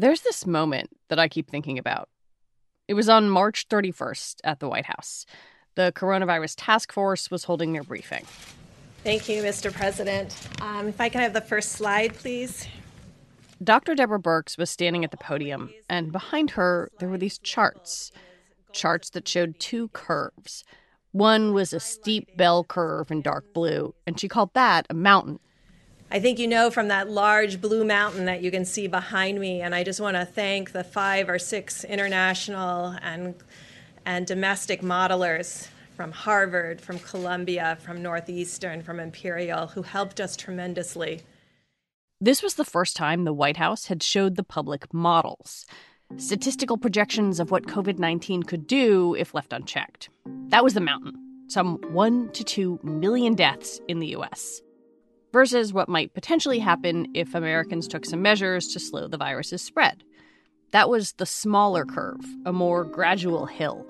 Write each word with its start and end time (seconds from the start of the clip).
There's 0.00 0.22
this 0.22 0.46
moment 0.46 0.88
that 1.10 1.18
I 1.18 1.28
keep 1.28 1.50
thinking 1.50 1.78
about. 1.78 2.08
It 2.88 2.94
was 2.94 3.10
on 3.10 3.28
March 3.28 3.68
31st 3.68 4.36
at 4.44 4.58
the 4.58 4.66
White 4.66 4.86
House. 4.86 5.26
The 5.74 5.92
coronavirus 5.94 6.54
task 6.56 6.90
force 6.90 7.30
was 7.30 7.44
holding 7.44 7.74
their 7.74 7.82
briefing. 7.82 8.24
Thank 9.04 9.28
you, 9.28 9.42
Mr. 9.42 9.70
President. 9.70 10.34
Um, 10.62 10.88
if 10.88 11.02
I 11.02 11.10
can 11.10 11.20
have 11.20 11.34
the 11.34 11.42
first 11.42 11.72
slide, 11.72 12.14
please. 12.14 12.66
Dr. 13.62 13.94
Deborah 13.94 14.18
Birx 14.18 14.56
was 14.56 14.70
standing 14.70 15.04
at 15.04 15.10
the 15.10 15.18
podium, 15.18 15.68
and 15.86 16.12
behind 16.12 16.52
her, 16.52 16.88
there 16.98 17.10
were 17.10 17.18
these 17.18 17.36
charts 17.38 18.10
charts 18.72 19.10
that 19.10 19.28
showed 19.28 19.60
two 19.60 19.88
curves. 19.88 20.64
One 21.12 21.52
was 21.52 21.74
a 21.74 21.80
steep 21.80 22.38
bell 22.38 22.64
curve 22.64 23.10
in 23.10 23.20
dark 23.20 23.52
blue, 23.52 23.94
and 24.06 24.18
she 24.18 24.28
called 24.28 24.54
that 24.54 24.86
a 24.88 24.94
mountain. 24.94 25.40
I 26.12 26.18
think 26.18 26.40
you 26.40 26.48
know 26.48 26.72
from 26.72 26.88
that 26.88 27.08
large 27.08 27.60
blue 27.60 27.84
mountain 27.84 28.24
that 28.24 28.42
you 28.42 28.50
can 28.50 28.64
see 28.64 28.88
behind 28.88 29.38
me, 29.38 29.60
and 29.60 29.72
I 29.72 29.84
just 29.84 30.00
want 30.00 30.16
to 30.16 30.24
thank 30.24 30.72
the 30.72 30.82
five 30.82 31.28
or 31.28 31.38
six 31.38 31.84
international 31.84 32.96
and, 33.00 33.36
and 34.04 34.26
domestic 34.26 34.82
modelers 34.82 35.68
from 35.94 36.10
Harvard, 36.10 36.80
from 36.80 36.98
Columbia, 36.98 37.78
from 37.84 38.02
Northeastern, 38.02 38.82
from 38.82 38.98
Imperial, 38.98 39.68
who 39.68 39.82
helped 39.82 40.20
us 40.20 40.36
tremendously. 40.36 41.22
This 42.20 42.42
was 42.42 42.54
the 42.54 42.64
first 42.64 42.96
time 42.96 43.22
the 43.22 43.32
White 43.32 43.58
House 43.58 43.86
had 43.86 44.02
showed 44.02 44.34
the 44.34 44.42
public 44.42 44.92
models, 44.92 45.64
statistical 46.16 46.76
projections 46.76 47.38
of 47.38 47.52
what 47.52 47.68
COVID 47.68 48.00
19 48.00 48.42
could 48.42 48.66
do 48.66 49.14
if 49.14 49.32
left 49.32 49.52
unchecked. 49.52 50.08
That 50.48 50.64
was 50.64 50.74
the 50.74 50.80
mountain, 50.80 51.14
some 51.46 51.76
one 51.92 52.32
to 52.32 52.42
two 52.42 52.80
million 52.82 53.36
deaths 53.36 53.80
in 53.86 54.00
the 54.00 54.08
US 54.16 54.60
versus 55.32 55.72
what 55.72 55.88
might 55.88 56.14
potentially 56.14 56.58
happen 56.58 57.08
if 57.14 57.30
mm. 57.30 57.36
Americans 57.36 57.88
took 57.88 58.04
some 58.04 58.22
measures 58.22 58.68
to 58.68 58.80
slow 58.80 59.08
the 59.08 59.18
virus's 59.18 59.62
spread. 59.62 60.02
That 60.72 60.88
was 60.88 61.12
the 61.12 61.26
smaller 61.26 61.84
curve, 61.84 62.24
a 62.44 62.52
more 62.52 62.84
gradual 62.84 63.46
hill. 63.46 63.86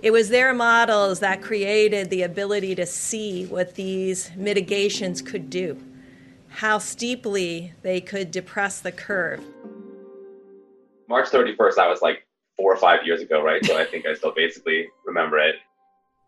It 0.00 0.12
was 0.12 0.28
their 0.28 0.54
models 0.54 1.20
that 1.20 1.42
created 1.42 2.08
the 2.08 2.22
ability 2.22 2.74
to 2.76 2.86
see 2.86 3.46
what 3.46 3.74
these 3.74 4.30
mitigations 4.36 5.20
could 5.20 5.50
do, 5.50 5.76
how 6.48 6.78
steeply 6.78 7.72
they 7.82 8.00
could 8.00 8.30
depress 8.30 8.80
the 8.80 8.92
curve. 8.92 9.44
March 11.08 11.28
31st, 11.28 11.74
that 11.76 11.88
was 11.88 12.00
like 12.00 12.26
four 12.56 12.72
or 12.72 12.76
five 12.76 13.00
years 13.04 13.22
ago, 13.22 13.42
right? 13.42 13.64
So 13.64 13.76
I 13.76 13.84
think 13.84 14.06
I 14.06 14.14
still 14.14 14.32
basically 14.34 14.88
remember 15.04 15.38
it. 15.38 15.56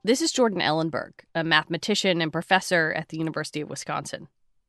This 0.02 0.22
is 0.22 0.32
Jordan 0.32 0.62
Ellenberg, 0.62 1.12
a 1.34 1.44
mathematician 1.44 2.22
and 2.22 2.32
professor 2.32 2.90
at 2.96 3.10
the 3.10 3.18
University 3.18 3.60
of 3.60 3.68
Wisconsin. 3.68 4.28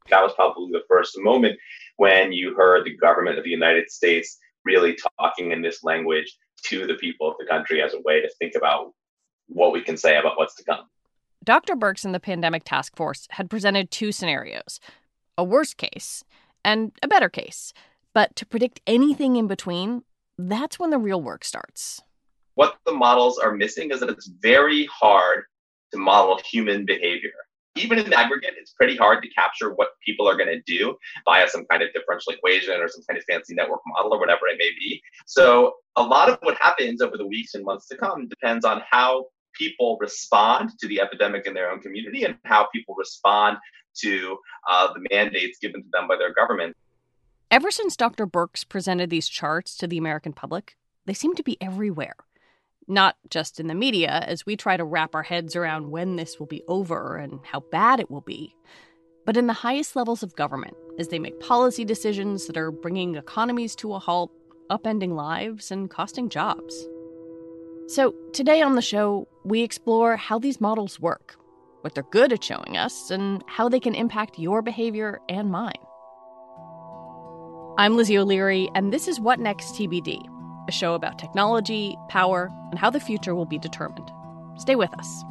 That 0.09 0.21
was 0.21 0.33
probably 0.33 0.69
the 0.73 0.83
first 0.89 1.17
moment 1.19 1.57
when 1.95 2.33
you 2.33 2.53
heard 2.53 2.83
the 2.83 2.97
government 2.97 3.37
of 3.37 3.45
the 3.45 3.49
United 3.49 3.89
States 3.89 4.37
really 4.65 4.97
talking 5.17 5.53
in 5.53 5.61
this 5.61 5.85
language 5.85 6.37
to 6.63 6.85
the 6.85 6.95
people 6.95 7.29
of 7.29 7.35
the 7.39 7.45
country 7.45 7.81
as 7.81 7.93
a 7.93 8.01
way 8.01 8.19
to 8.19 8.29
think 8.39 8.55
about 8.55 8.93
what 9.47 9.71
we 9.71 9.81
can 9.81 9.95
say 9.95 10.17
about 10.17 10.37
what's 10.37 10.55
to 10.55 10.65
come. 10.65 10.89
Dr. 11.45 11.77
Birx 11.77 12.03
and 12.03 12.13
the 12.13 12.19
pandemic 12.19 12.65
task 12.65 12.97
force 12.97 13.25
had 13.31 13.49
presented 13.49 13.89
two 13.89 14.11
scenarios 14.11 14.81
a 15.37 15.45
worst 15.45 15.77
case 15.77 16.25
and 16.65 16.91
a 17.01 17.07
better 17.07 17.29
case. 17.29 17.71
But 18.13 18.35
to 18.35 18.45
predict 18.45 18.81
anything 18.85 19.37
in 19.37 19.47
between, 19.47 20.03
that's 20.37 20.77
when 20.77 20.89
the 20.89 20.97
real 20.97 21.21
work 21.21 21.45
starts 21.45 22.01
what 22.61 22.77
the 22.85 22.91
models 22.91 23.39
are 23.39 23.55
missing 23.55 23.89
is 23.89 24.01
that 24.01 24.09
it's 24.11 24.29
very 24.39 24.85
hard 24.85 25.45
to 25.91 25.97
model 25.97 26.39
human 26.45 26.85
behavior. 26.85 27.31
Even 27.75 27.97
in 27.97 28.13
aggregate, 28.13 28.53
it's 28.55 28.73
pretty 28.73 28.95
hard 28.95 29.23
to 29.23 29.29
capture 29.29 29.73
what 29.73 29.87
people 30.05 30.29
are 30.29 30.37
going 30.37 30.47
to 30.47 30.61
do 30.67 30.95
via 31.25 31.49
some 31.49 31.65
kind 31.71 31.81
of 31.81 31.91
differential 31.91 32.33
equation 32.33 32.79
or 32.79 32.87
some 32.87 33.01
kind 33.09 33.17
of 33.17 33.23
fancy 33.27 33.55
network 33.55 33.79
model 33.87 34.13
or 34.13 34.19
whatever 34.19 34.41
it 34.45 34.59
may 34.59 34.69
be. 34.77 35.01
So, 35.25 35.73
a 35.95 36.03
lot 36.03 36.29
of 36.29 36.37
what 36.43 36.55
happens 36.61 37.01
over 37.01 37.17
the 37.17 37.25
weeks 37.25 37.55
and 37.55 37.65
months 37.65 37.87
to 37.87 37.97
come 37.97 38.27
depends 38.27 38.63
on 38.63 38.83
how 38.91 39.25
people 39.57 39.97
respond 39.99 40.69
to 40.81 40.87
the 40.87 41.01
epidemic 41.01 41.47
in 41.47 41.55
their 41.55 41.71
own 41.71 41.79
community 41.79 42.25
and 42.25 42.37
how 42.45 42.67
people 42.71 42.93
respond 42.95 43.57
to 44.03 44.37
uh, 44.69 44.93
the 44.93 45.01
mandates 45.09 45.57
given 45.59 45.81
to 45.81 45.89
them 45.91 46.07
by 46.07 46.15
their 46.15 46.31
government. 46.31 46.77
Ever 47.49 47.71
since 47.71 47.95
Dr. 47.95 48.27
Birx 48.27 48.69
presented 48.69 49.09
these 49.09 49.27
charts 49.27 49.75
to 49.77 49.87
the 49.87 49.97
American 49.97 50.31
public, 50.31 50.77
they 51.07 51.15
seem 51.15 51.33
to 51.33 51.41
be 51.41 51.59
everywhere 51.59 52.17
not 52.91 53.15
just 53.29 53.59
in 53.59 53.67
the 53.67 53.73
media, 53.73 54.23
as 54.27 54.45
we 54.45 54.55
try 54.55 54.75
to 54.75 54.83
wrap 54.83 55.15
our 55.15 55.23
heads 55.23 55.55
around 55.55 55.89
when 55.89 56.17
this 56.17 56.39
will 56.39 56.45
be 56.45 56.61
over 56.67 57.15
and 57.15 57.39
how 57.43 57.61
bad 57.71 57.99
it 58.01 58.11
will 58.11 58.21
be, 58.21 58.53
but 59.25 59.37
in 59.37 59.47
the 59.47 59.53
highest 59.53 59.95
levels 59.95 60.21
of 60.21 60.35
government 60.35 60.75
as 60.99 61.07
they 61.07 61.17
make 61.17 61.39
policy 61.39 61.85
decisions 61.85 62.47
that 62.47 62.57
are 62.57 62.69
bringing 62.69 63.15
economies 63.15 63.75
to 63.77 63.93
a 63.93 63.99
halt, 63.99 64.31
upending 64.69 65.15
lives, 65.15 65.71
and 65.71 65.89
costing 65.89 66.27
jobs. 66.27 66.87
So, 67.87 68.13
today 68.33 68.61
on 68.61 68.75
the 68.75 68.81
show, 68.81 69.27
we 69.43 69.61
explore 69.61 70.17
how 70.17 70.37
these 70.37 70.61
models 70.61 70.99
work, 70.99 71.35
what 71.81 71.95
they're 71.95 72.03
good 72.11 72.33
at 72.33 72.43
showing 72.43 72.77
us, 72.77 73.09
and 73.09 73.43
how 73.47 73.69
they 73.69 73.79
can 73.79 73.95
impact 73.95 74.37
your 74.37 74.61
behavior 74.61 75.19
and 75.29 75.49
mine. 75.49 75.73
I'm 77.77 77.95
Lizzie 77.95 78.17
O'Leary, 78.17 78.69
and 78.75 78.93
this 78.93 79.07
is 79.07 79.19
What 79.19 79.39
Next 79.39 79.75
TBD 79.75 80.30
a 80.71 80.73
show 80.73 80.93
about 80.93 81.19
technology, 81.19 81.97
power, 82.07 82.49
and 82.69 82.79
how 82.79 82.89
the 82.89 82.99
future 82.99 83.35
will 83.35 83.45
be 83.45 83.59
determined. 83.59 84.09
Stay 84.57 84.75
with 84.75 84.93
us. 84.97 85.23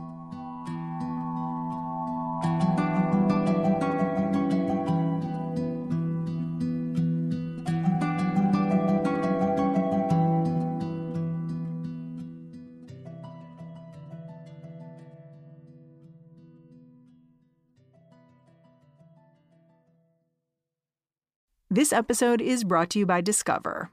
This 21.73 21.93
episode 21.93 22.43
is 22.43 22.65
brought 22.65 22.91
to 22.91 22.99
you 22.99 23.07
by 23.07 23.21
Discover. 23.21 23.93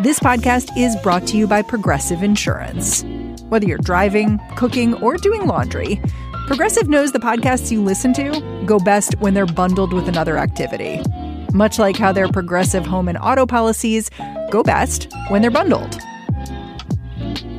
This 0.00 0.18
podcast 0.18 0.76
is 0.76 0.96
brought 0.96 1.24
to 1.28 1.36
you 1.36 1.46
by 1.46 1.62
Progressive 1.62 2.24
Insurance. 2.24 3.04
Whether 3.48 3.68
you're 3.68 3.78
driving, 3.78 4.40
cooking, 4.56 4.94
or 4.94 5.16
doing 5.16 5.46
laundry, 5.46 6.00
Progressive 6.48 6.88
knows 6.88 7.12
the 7.12 7.20
podcasts 7.20 7.70
you 7.70 7.80
listen 7.80 8.12
to 8.14 8.64
go 8.66 8.80
best 8.80 9.14
when 9.20 9.34
they're 9.34 9.46
bundled 9.46 9.92
with 9.92 10.08
another 10.08 10.36
activity. 10.36 11.00
Much 11.52 11.78
like 11.78 11.96
how 11.96 12.10
their 12.10 12.26
Progressive 12.26 12.84
home 12.84 13.08
and 13.08 13.16
auto 13.18 13.46
policies 13.46 14.10
go 14.50 14.64
best 14.64 15.06
when 15.28 15.42
they're 15.42 15.50
bundled. 15.52 15.96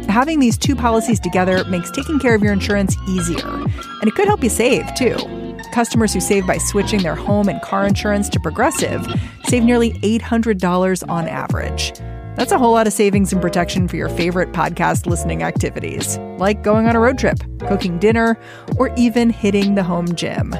Having 0.09 0.41
these 0.41 0.57
two 0.57 0.75
policies 0.75 1.21
together 1.21 1.63
makes 1.65 1.89
taking 1.89 2.19
care 2.19 2.35
of 2.35 2.43
your 2.43 2.51
insurance 2.51 2.97
easier, 3.07 3.47
and 3.47 4.07
it 4.09 4.13
could 4.13 4.27
help 4.27 4.43
you 4.43 4.49
save 4.49 4.93
too. 4.95 5.44
Customers 5.75 6.13
who 6.13 6.21
save 6.21 6.47
by 6.47 6.57
switching 6.57 7.03
their 7.03 7.15
home 7.15 7.49
and 7.49 7.61
car 7.61 7.85
insurance 7.85 8.29
to 8.29 8.39
Progressive 8.39 9.05
save 9.43 9.65
nearly 9.65 9.91
$800 9.99 11.09
on 11.09 11.27
average. 11.27 11.91
That's 12.37 12.53
a 12.53 12.57
whole 12.57 12.71
lot 12.71 12.87
of 12.87 12.93
savings 12.93 13.33
and 13.33 13.41
protection 13.41 13.89
for 13.89 13.97
your 13.97 14.07
favorite 14.07 14.53
podcast 14.53 15.05
listening 15.05 15.43
activities, 15.43 16.17
like 16.37 16.63
going 16.63 16.87
on 16.87 16.95
a 16.95 16.99
road 17.01 17.17
trip, 17.17 17.39
cooking 17.67 17.99
dinner, 17.99 18.39
or 18.77 18.89
even 18.95 19.29
hitting 19.29 19.75
the 19.75 19.83
home 19.83 20.15
gym. 20.15 20.55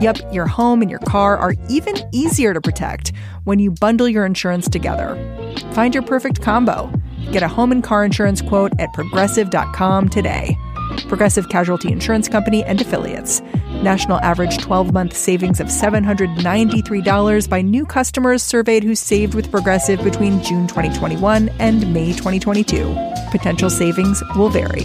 Yep, 0.00 0.32
your 0.32 0.46
home 0.46 0.80
and 0.80 0.90
your 0.90 1.00
car 1.00 1.36
are 1.36 1.54
even 1.68 1.96
easier 2.12 2.54
to 2.54 2.60
protect 2.62 3.12
when 3.44 3.58
you 3.58 3.70
bundle 3.70 4.08
your 4.08 4.24
insurance 4.24 4.66
together. 4.66 5.14
Find 5.72 5.92
your 5.92 6.04
perfect 6.04 6.40
combo. 6.40 6.90
Get 7.32 7.42
a 7.42 7.48
home 7.48 7.70
and 7.70 7.84
car 7.84 8.02
insurance 8.02 8.40
quote 8.40 8.72
at 8.78 8.94
progressive.com 8.94 10.08
today. 10.08 10.56
Progressive 11.06 11.48
Casualty 11.50 11.92
Insurance 11.92 12.28
Company 12.28 12.64
and 12.64 12.80
Affiliates. 12.80 13.42
National 13.82 14.18
average 14.20 14.58
12 14.58 14.92
month 14.92 15.16
savings 15.16 15.60
of 15.60 15.68
$793 15.68 17.48
by 17.48 17.62
new 17.62 17.86
customers 17.86 18.42
surveyed 18.42 18.82
who 18.82 18.96
saved 18.96 19.34
with 19.34 19.52
Progressive 19.52 20.02
between 20.02 20.42
June 20.42 20.66
2021 20.66 21.48
and 21.60 21.92
May 21.94 22.12
2022. 22.12 22.92
Potential 23.30 23.70
savings 23.70 24.20
will 24.34 24.48
vary. 24.48 24.84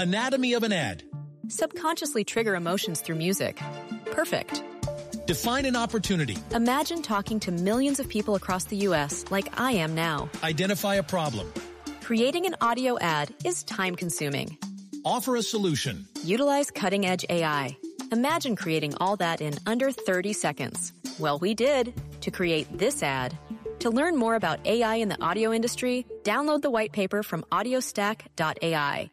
Anatomy 0.00 0.52
of 0.52 0.62
an 0.64 0.72
ad. 0.72 1.02
Subconsciously 1.48 2.24
trigger 2.24 2.54
emotions 2.54 3.00
through 3.00 3.16
music. 3.16 3.58
Perfect. 4.10 4.62
Define 5.26 5.64
an 5.64 5.76
opportunity. 5.76 6.36
Imagine 6.54 7.00
talking 7.00 7.40
to 7.40 7.50
millions 7.50 7.98
of 8.00 8.08
people 8.08 8.34
across 8.34 8.64
the 8.64 8.76
U.S. 8.88 9.24
like 9.30 9.58
I 9.58 9.72
am 9.72 9.94
now. 9.94 10.28
Identify 10.42 10.96
a 10.96 11.02
problem. 11.02 11.50
Creating 12.02 12.44
an 12.44 12.54
audio 12.60 12.98
ad 12.98 13.34
is 13.44 13.62
time 13.64 13.96
consuming. 13.96 14.58
Offer 15.08 15.36
a 15.36 15.42
solution. 15.42 16.06
Utilize 16.22 16.70
cutting 16.70 17.06
edge 17.06 17.24
AI. 17.30 17.78
Imagine 18.12 18.54
creating 18.54 18.94
all 19.00 19.16
that 19.16 19.40
in 19.40 19.54
under 19.64 19.90
30 19.90 20.34
seconds. 20.34 20.92
Well, 21.18 21.38
we 21.38 21.54
did 21.54 21.94
to 22.20 22.30
create 22.30 22.66
this 22.76 23.02
ad. 23.02 23.34
To 23.78 23.88
learn 23.88 24.18
more 24.18 24.34
about 24.34 24.66
AI 24.66 24.96
in 24.96 25.08
the 25.08 25.18
audio 25.22 25.50
industry, 25.50 26.04
download 26.24 26.60
the 26.60 26.68
white 26.68 26.92
paper 26.92 27.22
from 27.22 27.42
audiostack.ai. 27.50 29.10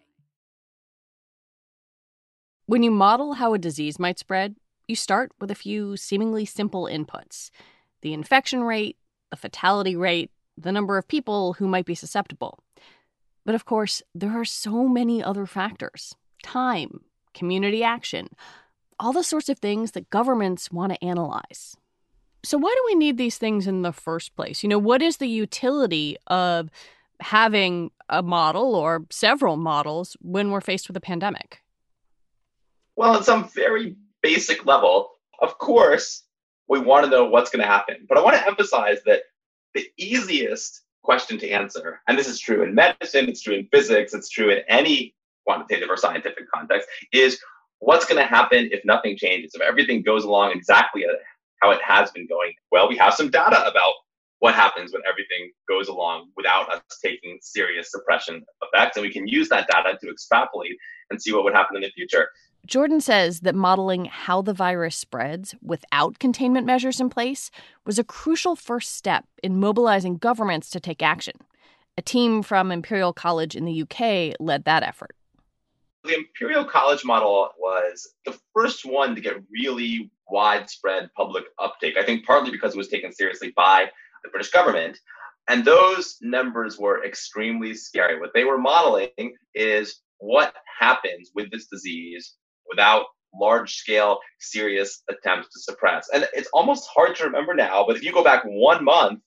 When 2.66 2.84
you 2.84 2.92
model 2.92 3.36
how 3.36 3.54
a 3.54 3.58
disease 3.58 3.98
might 3.98 4.20
spread, 4.20 4.58
you 4.90 4.98
start 4.98 5.32
with 5.40 5.50
a 5.50 5.56
few 5.56 5.96
seemingly 5.96 6.44
simple 6.44 6.90
inputs 6.92 7.52
the 8.02 8.14
infection 8.14 8.64
rate, 8.64 8.98
the 9.32 9.38
fatality 9.38 9.96
rate, 9.96 10.30
the 10.58 10.74
number 10.74 10.98
of 10.98 11.08
people 11.08 11.54
who 11.54 11.70
might 11.70 11.86
be 11.86 11.96
susceptible. 11.96 12.60
But 13.46 13.56
of 13.56 13.66
course, 13.66 14.02
there 14.14 14.32
are 14.32 14.46
so 14.46 14.88
many 14.88 15.24
other 15.24 15.46
factors 15.46 16.16
time, 16.44 17.02
community 17.34 17.84
action, 17.84 18.30
all 19.00 19.14
the 19.14 19.24
sorts 19.24 19.50
of 19.50 19.60
things 19.60 19.92
that 19.92 20.10
governments 20.10 20.72
want 20.72 20.94
to 20.94 21.04
analyze. 21.04 21.76
So, 22.44 22.58
why 22.58 22.74
do 22.76 22.84
we 22.86 22.96
need 22.96 23.18
these 23.18 23.38
things 23.38 23.68
in 23.68 23.82
the 23.82 23.92
first 23.92 24.36
place? 24.36 24.64
You 24.64 24.70
know, 24.70 24.78
what 24.78 25.02
is 25.02 25.18
the 25.18 25.28
utility 25.28 26.18
of 26.28 26.70
having 27.20 27.92
a 28.10 28.22
model 28.22 28.76
or 28.76 29.06
several 29.10 29.58
models 29.58 30.16
when 30.22 30.52
we're 30.52 30.62
faced 30.62 30.88
with 30.88 30.98
a 30.98 31.02
pandemic? 31.02 31.62
Well, 32.96 33.16
at 33.16 33.26
some 33.26 33.50
very 33.50 33.96
basic 34.22 34.66
level, 34.66 35.12
of 35.42 35.58
course, 35.58 36.24
we 36.68 36.80
want 36.80 37.06
to 37.06 37.12
know 37.12 37.26
what's 37.26 37.50
going 37.50 37.62
to 37.62 37.68
happen. 37.72 38.06
But 38.08 38.18
I 38.18 38.22
want 38.22 38.38
to 38.38 38.48
emphasize 38.48 39.00
that 39.06 39.24
the 39.74 39.88
easiest 39.98 40.82
question 41.06 41.38
to 41.40 41.50
answer, 41.50 42.02
and 42.08 42.18
this 42.18 42.28
is 42.28 42.40
true 42.40 42.64
in 42.64 42.74
medicine, 42.74 43.30
it's 43.30 43.42
true 43.42 43.56
in 43.56 43.68
physics, 43.68 44.14
it's 44.14 44.30
true 44.30 44.50
in 44.50 44.60
any 44.68 45.16
quantitative 45.46 45.90
or 45.90 45.98
scientific 45.98 46.52
context, 46.52 46.88
is 47.14 47.40
what's 47.80 48.06
going 48.06 48.22
to 48.22 48.28
happen 48.28 48.70
if 48.72 48.84
nothing 48.84 49.16
changes, 49.16 49.54
if 49.54 49.62
everything 49.62 50.02
goes 50.02 50.24
along 50.24 50.52
exactly 50.52 51.06
uh, 51.06 51.14
how 51.62 51.72
it 51.72 51.82
has 51.82 52.12
been 52.12 52.28
going? 52.28 52.54
Well, 52.72 52.90
we 52.90 52.98
have 52.98 53.14
some 53.14 53.30
data 53.30 53.66
about 53.68 53.94
what 54.40 54.54
happens 54.54 54.92
when 54.92 55.02
everything 55.10 55.52
goes 55.68 55.88
along 55.88 56.30
without 56.36 56.72
us 56.74 56.82
taking 57.04 57.38
serious 57.42 57.92
suppression 57.92 58.44
effects. 58.62 58.98
And 58.98 59.06
we 59.06 59.12
can 59.12 59.28
use 59.28 59.50
that 59.50 59.68
data 59.68 59.98
to 60.02 60.10
extrapolate 60.10 60.78
and 61.10 61.22
see 61.22 61.34
what 61.34 61.44
would 61.44 61.54
happen 61.54 61.78
in 61.78 61.84
the 61.84 61.92
future. 61.92 62.30
Jordan 62.66 63.00
says 63.00 63.42
that 63.42 63.54
modeling 63.54 64.06
how 64.06 64.42
the 64.42 64.54
virus 64.54 64.96
spreads 64.96 65.54
without 65.62 66.18
containment 66.18 66.66
measures 66.66 67.00
in 67.00 67.10
place 67.10 67.52
was 67.86 68.00
a 68.00 68.04
crucial 68.04 68.56
first 68.56 68.96
step 68.96 69.26
in 69.44 69.60
mobilizing 69.60 70.18
governments 70.18 70.72
to 70.72 70.80
take 70.80 71.04
action. 71.04 71.36
A 71.96 72.02
team 72.02 72.42
from 72.42 72.72
Imperial 72.72 73.14
College 73.14 73.56
in 73.56 73.66
the 73.66 73.84
UK 73.84 74.36
led 74.40 74.66
that 74.66 74.82
effort. 74.82 75.16
The 76.06 76.16
Imperial 76.16 76.66
College 76.66 77.06
model 77.06 77.50
was 77.60 78.14
the 78.26 78.38
first 78.54 78.84
one 78.84 79.14
to 79.14 79.22
get 79.22 79.44
really 79.52 80.10
widespread 80.28 81.10
public 81.16 81.46
uptake. 81.60 81.98
I 81.98 82.04
think 82.04 82.26
partly 82.26 82.52
because 82.52 82.74
it 82.74 82.78
was 82.78 82.90
taken 82.90 83.14
seriously 83.14 83.54
by 83.56 83.92
the 84.24 84.30
British 84.30 84.50
government. 84.52 84.98
And 85.48 85.64
those 85.64 86.18
numbers 86.22 86.80
were 86.80 87.06
extremely 87.06 87.76
scary. 87.76 88.20
What 88.20 88.32
they 88.34 88.44
were 88.44 88.58
modeling 88.58 89.36
is 89.54 90.02
what 90.18 90.56
happens 90.80 91.30
with 91.36 91.52
this 91.52 91.68
disease 91.68 92.36
without 92.70 93.06
large 93.34 93.76
scale, 93.76 94.20
serious 94.40 95.04
attempts 95.10 95.50
to 95.54 95.60
suppress. 95.60 96.10
And 96.14 96.28
it's 96.34 96.50
almost 96.54 96.90
hard 96.94 97.16
to 97.18 97.26
remember 97.26 97.54
now, 97.54 97.86
but 97.86 97.96
if 97.96 98.04
you 98.04 98.12
go 98.12 98.24
back 98.24 98.44
one 98.46 98.84
month, 98.84 99.20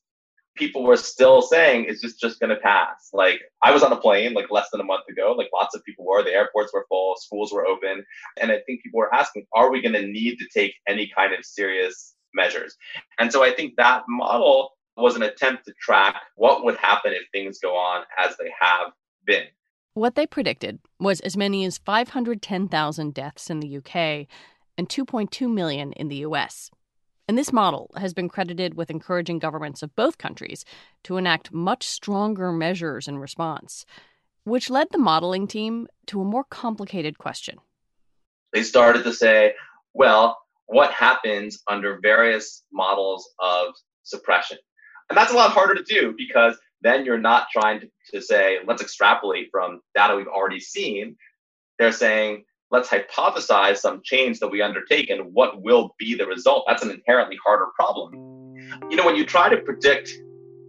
people 0.59 0.83
were 0.83 0.97
still 0.97 1.41
saying 1.41 1.87
it's 1.89 2.01
just 2.01 2.21
just 2.21 2.41
going 2.41 2.51
to 2.51 2.61
pass. 2.61 3.11
Like 3.13 3.41
I 3.63 3.71
was 3.71 3.83
on 3.83 3.93
a 3.93 3.97
plane 3.97 4.35
like 4.35 4.51
less 4.51 4.69
than 4.71 4.81
a 4.81 4.85
month 4.85 5.05
ago, 5.09 5.35
like 5.37 5.49
lots 5.55 5.75
of 5.75 5.85
people 5.85 6.05
were, 6.05 6.23
the 6.23 6.33
airports 6.33 6.73
were 6.75 6.85
full, 6.89 7.15
schools 7.17 7.53
were 7.53 7.67
open, 7.67 8.05
and 8.41 8.51
I 8.51 8.59
think 8.67 8.83
people 8.83 8.99
were 8.99 9.15
asking, 9.15 9.47
are 9.55 9.71
we 9.71 9.81
going 9.81 9.95
to 9.95 10.07
need 10.07 10.39
to 10.39 10.49
take 10.53 10.75
any 10.89 11.11
kind 11.17 11.33
of 11.33 11.45
serious 11.45 12.15
measures? 12.35 12.77
And 13.19 13.33
so 13.33 13.45
I 13.45 13.53
think 13.53 13.75
that 13.77 14.03
model 14.09 14.71
was 14.97 15.15
an 15.15 15.23
attempt 15.23 15.65
to 15.67 15.73
track 15.81 16.17
what 16.35 16.65
would 16.65 16.77
happen 16.77 17.13
if 17.13 17.23
things 17.33 17.61
go 17.61 17.77
on 17.77 18.05
as 18.19 18.37
they 18.37 18.51
have 18.61 18.91
been. 19.25 19.47
What 19.99 20.15
they 20.15 20.29
predicted 20.29 20.79
was 21.01 21.19
as 21.23 21.37
many 21.37 21.65
as 21.65 21.79
510,000 21.79 23.13
deaths 23.13 23.51
in 23.51 23.59
the 23.59 23.79
UK 23.79 24.29
and 24.77 24.89
2.2 24.89 25.53
million 25.53 25.91
in 25.95 26.07
the 26.07 26.19
US. 26.19 26.71
And 27.27 27.37
this 27.37 27.53
model 27.53 27.91
has 27.97 28.15
been 28.15 28.29
credited 28.29 28.75
with 28.75 28.93
encouraging 28.93 29.41
governments 29.41 29.83
of 29.83 29.97
both 29.97 30.17
countries 30.17 30.65
to 31.03 31.17
enact 31.17 31.53
much 31.53 31.85
stronger 31.85 32.53
measures 32.53 33.09
in 33.09 33.19
response, 33.19 33.85
which 34.45 34.71
led 34.71 34.87
the 34.93 34.99
modeling 34.99 35.49
team 35.49 35.89
to 36.07 36.21
a 36.21 36.25
more 36.25 36.45
complicated 36.45 37.19
question. 37.19 37.59
They 38.53 38.63
started 38.63 39.03
to 39.03 39.13
say, 39.13 39.55
well, 39.95 40.39
what 40.67 40.93
happens 40.93 41.61
under 41.67 41.99
various 42.01 42.63
models 42.73 43.29
of 43.41 43.75
suppression? 44.05 44.59
And 45.11 45.17
that's 45.17 45.33
a 45.33 45.37
lot 45.37 45.51
harder 45.51 45.75
to 45.75 45.83
do 45.83 46.15
because 46.17 46.57
then 46.83 47.05
you're 47.05 47.19
not 47.19 47.49
trying 47.51 47.81
to, 47.81 47.89
to 48.13 48.23
say, 48.23 48.59
let's 48.67 48.83
extrapolate 48.83 49.49
from 49.51 49.81
data 49.95 50.17
we've 50.17 50.27
already 50.29 50.61
seen. 50.61 51.17
They're 51.79 51.93
saying, 51.93 52.45
let's 52.71 52.89
hypothesize 52.89 53.79
some 53.79 54.01
change 54.05 54.41
that 54.41 54.49
we 54.49 54.63
undertake 54.63 55.11
and 55.11 55.33
what 55.33 55.63
will 55.63 55.95
be 55.99 56.15
the 56.15 56.27
result. 56.27 56.65
That's 56.67 56.83
an 56.83 56.91
inherently 56.91 57.39
harder 57.45 57.67
problem. 57.75 58.15
You 58.91 58.97
know, 58.97 59.07
when 59.07 59.17
you 59.17 59.25
try 59.25 59.49
to 59.49 59.57
predict 59.59 60.13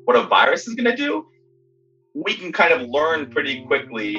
what 0.05 0.15
a 0.15 0.23
virus 0.23 0.67
is 0.67 0.75
going 0.75 0.89
to 0.89 0.95
do, 0.95 1.27
we 2.15 2.33
can 2.33 2.51
kind 2.51 2.73
of 2.73 2.87
learn 2.89 3.29
pretty 3.29 3.63
quickly 3.65 4.15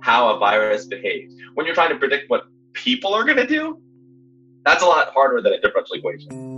how 0.00 0.34
a 0.34 0.38
virus 0.38 0.86
behaves. 0.86 1.34
When 1.54 1.66
you're 1.66 1.74
trying 1.74 1.90
to 1.90 1.98
predict 1.98 2.30
what 2.30 2.44
people 2.72 3.12
are 3.12 3.24
going 3.24 3.36
to 3.36 3.46
do, 3.46 3.80
that's 4.64 4.82
a 4.82 4.86
lot 4.86 5.12
harder 5.12 5.42
than 5.42 5.52
a 5.52 5.60
differential 5.60 5.96
equation. 5.96 6.55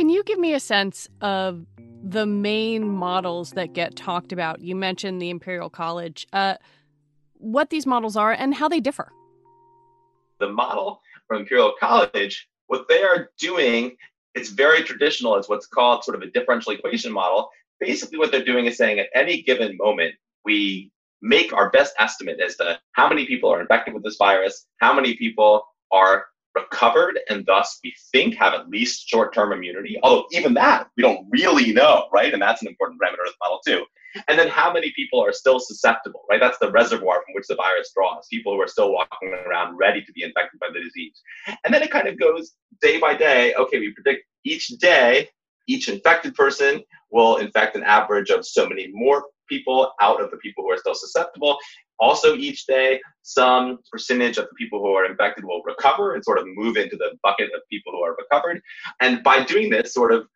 Can 0.00 0.08
you 0.08 0.24
give 0.24 0.38
me 0.38 0.54
a 0.54 0.60
sense 0.60 1.10
of 1.20 1.66
the 2.02 2.24
main 2.24 2.88
models 2.88 3.50
that 3.50 3.74
get 3.74 3.96
talked 3.96 4.32
about? 4.32 4.62
You 4.62 4.74
mentioned 4.74 5.20
the 5.20 5.28
Imperial 5.28 5.68
College. 5.68 6.26
Uh, 6.32 6.54
what 7.34 7.68
these 7.68 7.84
models 7.84 8.16
are 8.16 8.32
and 8.32 8.54
how 8.54 8.66
they 8.66 8.80
differ. 8.80 9.12
The 10.38 10.48
model 10.48 11.02
from 11.28 11.42
Imperial 11.42 11.74
College, 11.78 12.48
what 12.68 12.88
they 12.88 13.02
are 13.02 13.28
doing, 13.38 13.94
it's 14.34 14.48
very 14.48 14.84
traditional. 14.84 15.36
It's 15.36 15.50
what's 15.50 15.66
called 15.66 16.02
sort 16.02 16.16
of 16.16 16.22
a 16.22 16.30
differential 16.30 16.72
equation 16.72 17.12
model. 17.12 17.50
Basically, 17.78 18.16
what 18.16 18.32
they're 18.32 18.42
doing 18.42 18.64
is 18.64 18.78
saying 18.78 19.00
at 19.00 19.08
any 19.14 19.42
given 19.42 19.76
moment, 19.76 20.14
we 20.46 20.90
make 21.20 21.52
our 21.52 21.68
best 21.68 21.92
estimate 21.98 22.40
as 22.40 22.56
to 22.56 22.80
how 22.92 23.06
many 23.06 23.26
people 23.26 23.52
are 23.52 23.60
infected 23.60 23.92
with 23.92 24.02
this 24.02 24.16
virus, 24.16 24.66
how 24.78 24.94
many 24.94 25.14
people 25.18 25.62
are 25.92 26.24
recovered 26.54 27.20
and 27.28 27.46
thus 27.46 27.78
we 27.84 27.94
think 28.12 28.34
have 28.34 28.54
at 28.54 28.68
least 28.68 29.08
short-term 29.08 29.52
immunity. 29.52 29.98
Although 30.02 30.26
even 30.32 30.54
that 30.54 30.88
we 30.96 31.02
don't 31.02 31.26
really 31.30 31.72
know 31.72 32.06
right? 32.12 32.32
And 32.32 32.42
that's 32.42 32.62
an 32.62 32.68
important 32.68 33.00
parameter 33.00 33.26
of 33.26 33.32
the 33.32 33.44
model 33.44 33.60
too. 33.66 33.84
And 34.26 34.36
then 34.36 34.48
how 34.48 34.72
many 34.72 34.92
people 34.96 35.24
are 35.24 35.32
still 35.32 35.60
susceptible 35.60 36.24
right? 36.28 36.40
That's 36.40 36.58
the 36.58 36.70
reservoir 36.70 37.22
from 37.24 37.34
which 37.34 37.46
the 37.48 37.56
virus 37.56 37.92
draws 37.94 38.26
people 38.28 38.54
who 38.54 38.60
are 38.60 38.68
still 38.68 38.92
walking 38.92 39.32
around 39.46 39.76
ready 39.76 40.02
to 40.04 40.12
be 40.12 40.22
infected 40.22 40.58
by 40.60 40.68
the 40.72 40.80
disease. 40.80 41.20
And 41.64 41.72
then 41.72 41.82
it 41.82 41.90
kind 41.90 42.08
of 42.08 42.18
goes 42.18 42.52
day 42.80 42.98
by 42.98 43.14
day. 43.14 43.54
Okay 43.54 43.78
we 43.78 43.92
predict 43.92 44.24
each 44.44 44.68
day 44.78 45.28
each 45.70 45.88
infected 45.88 46.34
person 46.34 46.82
will 47.10 47.36
infect 47.36 47.76
an 47.76 47.84
average 47.84 48.30
of 48.30 48.44
so 48.44 48.68
many 48.68 48.88
more 48.92 49.24
people 49.48 49.92
out 50.00 50.20
of 50.20 50.30
the 50.30 50.36
people 50.38 50.64
who 50.64 50.70
are 50.70 50.78
still 50.78 50.94
susceptible. 50.94 51.58
Also, 52.00 52.34
each 52.34 52.66
day, 52.66 53.00
some 53.22 53.78
percentage 53.92 54.38
of 54.38 54.44
the 54.48 54.54
people 54.54 54.80
who 54.80 54.92
are 54.92 55.04
infected 55.04 55.44
will 55.44 55.62
recover 55.64 56.14
and 56.14 56.24
sort 56.24 56.38
of 56.38 56.46
move 56.48 56.76
into 56.76 56.96
the 56.96 57.12
bucket 57.22 57.50
of 57.54 57.60
people 57.70 57.92
who 57.92 58.02
are 58.02 58.16
recovered. 58.16 58.62
And 59.00 59.22
by 59.22 59.44
doing 59.44 59.68
this, 59.68 59.92
sort 59.92 60.12
of, 60.12 60.26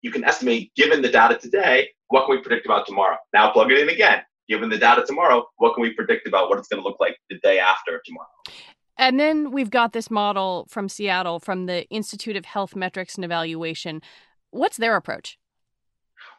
you 0.00 0.12
can 0.12 0.22
estimate, 0.24 0.72
given 0.76 1.02
the 1.02 1.08
data 1.08 1.36
today, 1.36 1.88
what 2.06 2.26
can 2.26 2.36
we 2.36 2.42
predict 2.42 2.66
about 2.66 2.86
tomorrow? 2.86 3.16
Now 3.34 3.50
plug 3.50 3.72
it 3.72 3.80
in 3.80 3.88
again. 3.88 4.22
given 4.48 4.70
the 4.70 4.78
data 4.78 5.04
tomorrow, 5.04 5.46
what 5.56 5.74
can 5.74 5.82
we 5.82 5.92
predict 5.92 6.26
about 6.26 6.48
what 6.48 6.58
it's 6.58 6.68
going 6.68 6.82
to 6.82 6.88
look 6.88 6.98
like 7.00 7.18
the 7.28 7.38
day 7.40 7.58
after 7.58 8.00
tomorrow? 8.04 8.28
And 8.96 9.18
then 9.18 9.50
we've 9.50 9.70
got 9.70 9.92
this 9.92 10.10
model 10.10 10.66
from 10.68 10.88
Seattle 10.88 11.38
from 11.38 11.66
the 11.66 11.86
Institute 11.88 12.36
of 12.36 12.44
Health 12.44 12.74
Metrics 12.74 13.16
and 13.16 13.24
Evaluation. 13.24 14.02
What's 14.50 14.76
their 14.76 14.96
approach? 14.96 15.38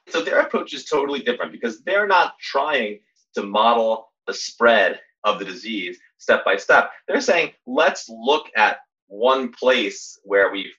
So 0.07 0.21
their 0.21 0.39
approach 0.39 0.74
is 0.74 0.86
totally 0.86 1.19
different 1.19 1.51
because 1.51 1.81
they're 1.81 2.07
not 2.07 2.33
trying 2.39 3.00
to 3.36 3.43
model 3.43 4.08
the 4.29 4.33
spread 4.36 5.00
of 5.24 5.39
the 5.39 5.45
disease 5.45 6.00
step 6.19 6.45
by 6.45 6.55
step. 6.55 6.91
They're 7.07 7.19
saying, 7.19 7.51
let's 7.65 8.07
look 8.07 8.45
at 8.55 8.77
one 9.07 9.51
place 9.51 10.19
where 10.24 10.51
we've 10.51 10.75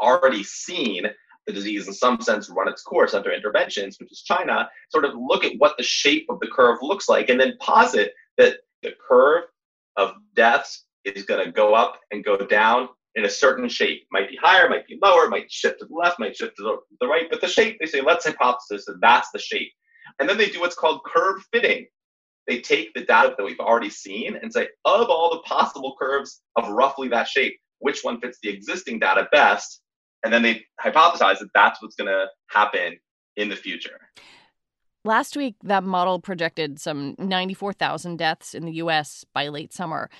already 0.00 0.42
seen 0.42 1.04
the 1.46 1.52
disease 1.52 1.86
in 1.86 1.94
some 1.94 2.20
sense 2.20 2.50
run 2.50 2.68
its 2.68 2.82
course 2.82 3.14
under 3.14 3.32
interventions, 3.32 3.96
which 4.00 4.10
is 4.10 4.22
China, 4.22 4.68
sort 4.90 5.04
of 5.04 5.12
look 5.16 5.44
at 5.44 5.52
what 5.58 5.76
the 5.76 5.84
shape 5.84 6.26
of 6.28 6.40
the 6.40 6.48
curve 6.48 6.78
looks 6.82 7.08
like 7.08 7.28
and 7.28 7.40
then 7.40 7.56
posit 7.60 8.12
that 8.38 8.56
the 8.82 8.92
curve 9.08 9.44
of 9.96 10.14
deaths 10.34 10.86
is 11.04 11.22
going 11.22 11.44
to 11.44 11.52
go 11.52 11.72
up 11.72 12.00
and 12.10 12.24
go 12.24 12.36
down 12.36 12.88
in 13.14 13.24
a 13.24 13.30
certain 13.30 13.68
shape. 13.68 14.02
Might 14.10 14.28
be 14.28 14.36
higher, 14.36 14.68
might 14.68 14.86
be 14.88 14.98
lower, 15.00 15.28
might 15.28 15.50
shift 15.50 15.78
to 15.78 15.86
the 15.86 15.94
left, 15.94 16.18
might 16.18 16.36
shift 16.36 16.56
to 16.56 16.78
the 17.00 17.06
right, 17.06 17.26
but 17.30 17.40
the 17.40 17.46
shape, 17.46 17.78
they 17.78 17.86
say, 17.86 18.00
let's 18.00 18.26
hypothesis 18.26 18.84
that 18.86 18.98
that's 19.00 19.30
the 19.30 19.38
shape. 19.38 19.70
And 20.18 20.28
then 20.28 20.38
they 20.38 20.48
do 20.48 20.60
what's 20.60 20.74
called 20.74 21.04
curve 21.04 21.42
fitting. 21.52 21.86
They 22.46 22.60
take 22.60 22.94
the 22.94 23.04
data 23.04 23.34
that 23.36 23.44
we've 23.44 23.60
already 23.60 23.90
seen 23.90 24.36
and 24.36 24.52
say, 24.52 24.68
of 24.84 25.08
all 25.08 25.30
the 25.30 25.42
possible 25.42 25.94
curves 26.00 26.40
of 26.56 26.68
roughly 26.68 27.08
that 27.08 27.28
shape, 27.28 27.58
which 27.78 28.02
one 28.02 28.20
fits 28.20 28.38
the 28.42 28.50
existing 28.50 28.98
data 28.98 29.28
best? 29.30 29.80
And 30.24 30.32
then 30.32 30.42
they 30.42 30.64
hypothesize 30.82 31.38
that 31.38 31.50
that's 31.54 31.80
what's 31.82 31.96
going 31.96 32.08
to 32.08 32.26
happen 32.48 32.98
in 33.36 33.48
the 33.48 33.56
future. 33.56 34.10
Last 35.04 35.34
week, 35.36 35.54
that 35.62 35.82
model 35.82 36.20
projected 36.20 36.78
some 36.78 37.14
94,000 37.18 38.18
deaths 38.18 38.54
in 38.54 38.66
the 38.66 38.72
US 38.72 39.24
by 39.32 39.48
late 39.48 39.72
summer. 39.72 40.10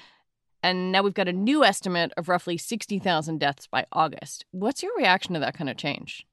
And 0.63 0.93
now 0.93 1.03
we've 1.03 1.15
got 1.15 1.29
a 1.29 1.33
new 1.33 1.65
estimate 1.65 2.13
of 2.17 2.29
roughly 2.29 2.57
60,000 2.57 3.39
deaths 3.39 3.67
by 3.67 3.87
August. 3.93 4.45
What's 4.53 4.83
your 4.83 4.93
reaction 4.97 5.35
to 5.35 5.41
that 5.41 5.55
kind 5.55 5.69
of 5.69 5.77
change? 5.77 6.27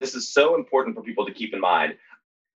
This 0.00 0.16
is 0.16 0.32
so 0.32 0.56
important 0.56 0.96
for 0.96 1.02
people 1.02 1.24
to 1.26 1.32
keep 1.32 1.54
in 1.54 1.60
mind. 1.60 1.94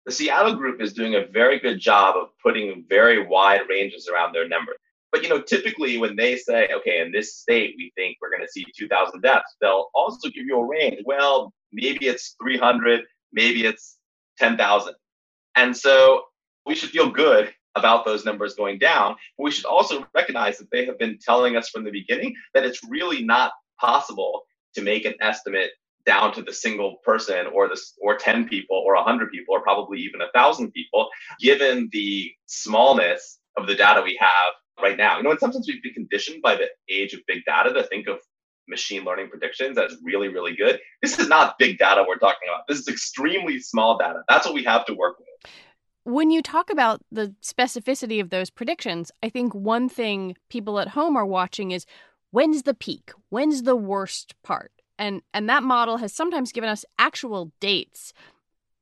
The 0.05 0.11
Seattle 0.11 0.55
group 0.55 0.81
is 0.81 0.93
doing 0.93 1.15
a 1.15 1.27
very 1.27 1.59
good 1.59 1.79
job 1.79 2.15
of 2.17 2.29
putting 2.41 2.85
very 2.89 3.25
wide 3.25 3.61
ranges 3.69 4.09
around 4.09 4.33
their 4.33 4.47
numbers. 4.47 4.77
But 5.13 5.23
you 5.23 5.29
know, 5.29 5.41
typically 5.41 5.97
when 5.97 6.15
they 6.15 6.35
say, 6.35 6.69
okay, 6.73 6.99
in 6.99 7.11
this 7.11 7.37
state 7.37 7.75
we 7.77 7.91
think 7.95 8.17
we're 8.19 8.31
going 8.31 8.41
to 8.41 8.51
see 8.51 8.65
2,000 8.77 9.21
deaths, 9.21 9.55
they'll 9.61 9.89
also 9.93 10.29
give 10.29 10.45
you 10.45 10.57
a 10.57 10.67
range. 10.67 11.01
Well, 11.05 11.53
maybe 11.71 12.07
it's 12.07 12.35
300, 12.41 13.03
maybe 13.31 13.65
it's 13.65 13.97
10,000. 14.39 14.93
And 15.55 15.77
so 15.77 16.23
we 16.65 16.75
should 16.75 16.89
feel 16.89 17.09
good 17.09 17.53
about 17.75 18.05
those 18.05 18.25
numbers 18.25 18.55
going 18.55 18.79
down. 18.79 19.15
But 19.37 19.43
we 19.43 19.51
should 19.51 19.65
also 19.65 20.05
recognize 20.15 20.57
that 20.57 20.71
they 20.71 20.85
have 20.85 20.99
been 20.99 21.19
telling 21.23 21.55
us 21.55 21.69
from 21.69 21.83
the 21.83 21.91
beginning 21.91 22.35
that 22.53 22.65
it's 22.65 22.81
really 22.89 23.23
not 23.23 23.51
possible 23.79 24.41
to 24.75 24.81
make 24.81 25.05
an 25.05 25.13
estimate 25.21 25.71
down 26.05 26.33
to 26.33 26.41
the 26.41 26.53
single 26.53 26.97
person 27.03 27.47
or 27.47 27.67
the 27.67 27.79
or 28.01 28.17
10 28.17 28.47
people 28.47 28.77
or 28.77 28.95
100 28.95 29.31
people 29.31 29.55
or 29.55 29.61
probably 29.61 29.99
even 29.99 30.21
a 30.21 30.31
thousand 30.33 30.71
people 30.71 31.09
given 31.39 31.89
the 31.91 32.31
smallness 32.45 33.39
of 33.57 33.67
the 33.67 33.75
data 33.75 34.01
we 34.01 34.17
have 34.19 34.53
right 34.81 34.97
now. 34.97 35.17
You 35.17 35.23
know 35.23 35.31
in 35.31 35.39
some 35.39 35.53
sense 35.53 35.67
we've 35.67 35.83
been 35.83 35.93
conditioned 35.93 36.41
by 36.41 36.55
the 36.55 36.67
age 36.89 37.13
of 37.13 37.21
big 37.27 37.43
data 37.45 37.73
to 37.73 37.83
think 37.83 38.07
of 38.07 38.19
machine 38.67 39.03
learning 39.03 39.29
predictions 39.29 39.77
as 39.77 39.95
really 40.03 40.27
really 40.27 40.55
good. 40.55 40.79
This 41.01 41.19
is 41.19 41.27
not 41.27 41.57
big 41.59 41.77
data 41.77 42.03
we're 42.07 42.17
talking 42.17 42.49
about. 42.49 42.67
This 42.67 42.79
is 42.79 42.87
extremely 42.87 43.59
small 43.59 43.97
data. 43.97 44.23
That's 44.27 44.45
what 44.45 44.55
we 44.55 44.63
have 44.63 44.85
to 44.85 44.93
work 44.93 45.19
with. 45.19 45.51
When 46.05 46.31
you 46.31 46.41
talk 46.41 46.69
about 46.69 47.01
the 47.11 47.33
specificity 47.41 48.19
of 48.19 48.29
those 48.29 48.49
predictions, 48.49 49.09
I 49.21 49.29
think 49.29 49.55
one 49.55 49.87
thing 49.87 50.35
people 50.49 50.79
at 50.79 50.89
home 50.89 51.15
are 51.15 51.25
watching 51.25 51.71
is 51.71 51.85
when's 52.31 52.63
the 52.63 52.73
peak? 52.73 53.11
When's 53.29 53.63
the 53.63 53.77
worst 53.77 54.35
part? 54.43 54.71
And 54.97 55.21
and 55.33 55.49
that 55.49 55.63
model 55.63 55.97
has 55.97 56.13
sometimes 56.13 56.51
given 56.51 56.69
us 56.69 56.85
actual 56.99 57.51
dates. 57.59 58.13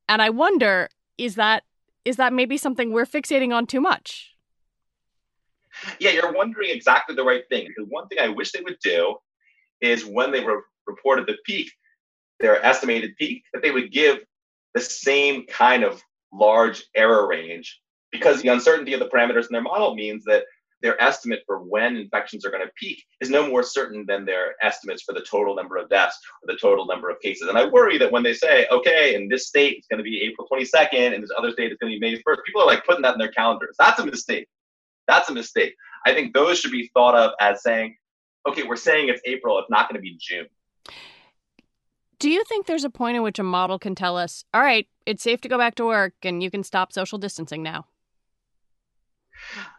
And 0.08 0.20
I 0.20 0.30
wonder 0.30 0.88
is 1.18 1.36
that 1.36 1.64
is 2.04 2.16
that 2.16 2.32
maybe 2.32 2.56
something 2.56 2.92
we're 2.92 3.06
fixating 3.06 3.54
on 3.54 3.66
too 3.66 3.80
much? 3.80 4.34
Yeah, 5.98 6.10
you're 6.10 6.32
wondering 6.32 6.70
exactly 6.70 7.14
the 7.14 7.24
right 7.24 7.44
thing. 7.48 7.68
Because 7.68 7.88
one 7.88 8.08
thing 8.08 8.18
I 8.18 8.28
wish 8.28 8.52
they 8.52 8.60
would 8.60 8.78
do 8.82 9.16
is 9.80 10.04
when 10.04 10.30
they 10.30 10.44
re- 10.44 10.60
reported 10.86 11.26
the 11.26 11.36
peak, 11.44 11.70
their 12.40 12.64
estimated 12.64 13.16
peak, 13.16 13.44
that 13.52 13.62
they 13.62 13.70
would 13.70 13.92
give 13.92 14.18
the 14.74 14.80
same 14.80 15.46
kind 15.46 15.84
of 15.84 16.02
large 16.32 16.84
error 16.94 17.26
range 17.28 17.80
because 18.10 18.42
the 18.42 18.48
uncertainty 18.48 18.92
of 18.92 19.00
the 19.00 19.08
parameters 19.08 19.42
in 19.42 19.52
their 19.52 19.62
model 19.62 19.94
means 19.94 20.24
that 20.24 20.44
their 20.82 21.00
estimate 21.02 21.42
for 21.46 21.58
when 21.62 21.96
infections 21.96 22.44
are 22.44 22.50
going 22.50 22.64
to 22.64 22.72
peak 22.76 23.02
is 23.20 23.30
no 23.30 23.48
more 23.48 23.62
certain 23.62 24.04
than 24.06 24.24
their 24.24 24.54
estimates 24.62 25.02
for 25.02 25.14
the 25.14 25.22
total 25.22 25.54
number 25.54 25.76
of 25.76 25.88
deaths 25.88 26.18
or 26.42 26.52
the 26.52 26.58
total 26.58 26.86
number 26.86 27.08
of 27.08 27.20
cases. 27.20 27.48
And 27.48 27.56
I 27.56 27.66
worry 27.66 27.98
that 27.98 28.12
when 28.12 28.22
they 28.22 28.34
say, 28.34 28.66
okay, 28.70 29.14
in 29.14 29.28
this 29.28 29.46
state 29.48 29.76
it's 29.78 29.86
going 29.86 29.98
to 29.98 30.04
be 30.04 30.22
April 30.22 30.46
22nd, 30.52 31.14
and 31.14 31.22
this 31.22 31.30
other 31.36 31.52
state 31.52 31.72
it's 31.72 31.78
going 31.80 31.92
to 31.92 31.98
be 31.98 32.00
May 32.00 32.16
1st, 32.16 32.44
people 32.44 32.62
are 32.62 32.66
like 32.66 32.84
putting 32.84 33.02
that 33.02 33.14
in 33.14 33.18
their 33.18 33.32
calendars. 33.32 33.76
That's 33.78 34.00
a 34.00 34.06
mistake. 34.06 34.48
That's 35.08 35.28
a 35.30 35.34
mistake. 35.34 35.74
I 36.04 36.12
think 36.12 36.34
those 36.34 36.58
should 36.58 36.72
be 36.72 36.90
thought 36.94 37.14
of 37.14 37.32
as 37.40 37.62
saying, 37.62 37.96
okay, 38.48 38.64
we're 38.64 38.76
saying 38.76 39.08
it's 39.08 39.22
April, 39.24 39.58
it's 39.58 39.70
not 39.70 39.88
going 39.88 39.96
to 39.96 40.02
be 40.02 40.16
June. 40.20 40.46
Do 42.18 42.30
you 42.30 42.44
think 42.44 42.66
there's 42.66 42.84
a 42.84 42.90
point 42.90 43.16
at 43.16 43.22
which 43.22 43.38
a 43.40 43.42
model 43.42 43.78
can 43.78 43.94
tell 43.96 44.16
us, 44.16 44.44
all 44.54 44.60
right, 44.60 44.86
it's 45.06 45.24
safe 45.24 45.40
to 45.40 45.48
go 45.48 45.58
back 45.58 45.74
to 45.76 45.84
work 45.84 46.14
and 46.22 46.42
you 46.42 46.50
can 46.50 46.62
stop 46.62 46.92
social 46.92 47.18
distancing 47.18 47.62
now? 47.62 47.86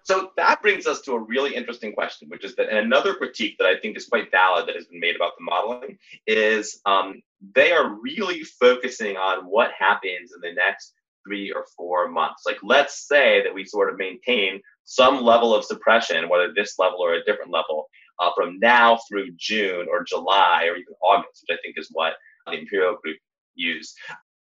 So 0.03 0.32
that 0.38 0.62
brings 0.62 0.86
us 0.86 1.01
to 1.01 1.13
a 1.13 1.20
really 1.20 1.56
interesting 1.56 1.94
question, 1.94 2.30
which 2.30 2.44
is 2.44 2.56
that 2.56 2.70
another 2.70 3.13
critique 3.15 3.56
that 3.60 3.68
I 3.68 3.80
think 3.80 3.98
is 3.98 4.08
quite 4.08 4.32
valid 4.32 4.68
that 4.68 4.75
has 4.75 4.86
been 4.88 5.00
made 5.00 5.15
about 5.15 5.34
the 5.38 5.44
modeling 5.44 5.98
is 6.27 6.80
um, 6.86 7.22
they 7.56 7.72
are 7.72 7.96
really 8.01 8.44
focusing 8.44 9.18
on 9.18 9.46
what 9.46 9.72
happens 9.77 10.32
in 10.34 10.42
the 10.42 10.53
next 10.53 10.94
three 11.25 11.51
or 11.51 11.65
four 11.77 12.10
months. 12.10 12.44
Like, 12.46 12.60
let's 12.63 13.08
say 13.08 13.42
that 13.44 13.53
we 13.53 13.65
sort 13.65 13.92
of 13.92 13.98
maintain 13.98 14.62
some 14.86 15.22
level 15.22 15.56
of 15.56 15.63
suppression, 15.63 16.27
whether 16.27 16.53
this 16.53 16.77
level 16.77 17.00
or 17.00 17.13
a 17.13 17.24
different 17.24 17.51
level, 17.51 17.88
uh, 18.20 18.32
from 18.36 18.60
now 18.60 19.00
through 19.08 19.32
June 19.38 19.88
or 19.89 20.03
July 20.03 20.65
or 20.65 20.75
even 20.75 20.94
August, 21.01 21.46
which 21.48 21.58
I 21.58 21.62
think 21.62 21.77
is 21.77 21.89
what 21.92 22.13
the 22.48 22.53
Imperial 22.53 22.98
Group 23.01 23.18
use. 23.56 23.96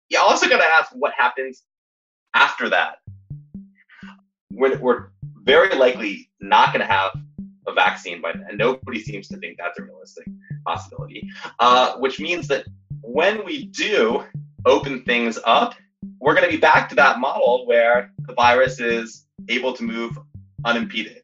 You 0.10 0.20
also 0.20 0.50
got 0.50 0.58
to 0.58 0.64
ask 0.64 0.92
what 0.94 1.14
happens 1.16 1.64
after 2.34 2.70
that. 2.70 2.98
We're, 4.54 4.78
we're 4.80 5.08
very 5.44 5.76
likely 5.76 6.30
not 6.40 6.74
going 6.74 6.86
to 6.86 6.92
have 6.92 7.12
a 7.68 7.74
vaccine 7.74 8.22
by 8.22 8.34
then. 8.34 8.58
Nobody 8.58 9.02
seems 9.02 9.28
to 9.30 9.38
think 9.38 9.58
that's 9.58 9.80
a 9.80 9.84
realistic 9.84 10.26
possibility, 10.66 11.30
uh, 11.60 11.98
which 11.98 12.20
means 12.20 12.48
that 12.48 12.66
when 13.02 13.44
we 13.46 13.66
do 13.66 14.24
open 14.66 15.04
things 15.04 15.40
up, 15.46 15.76
we're 16.20 16.34
going 16.34 16.46
to 16.46 16.52
be 16.52 16.60
back 16.60 16.90
to 16.90 16.96
that 16.96 17.20
model 17.20 17.66
where 17.66 18.12
the 18.20 18.34
virus 18.34 18.80
is 18.80 19.26
able 19.50 19.74
to 19.74 19.84
move 19.84 20.18
unimpeded. 20.66 21.22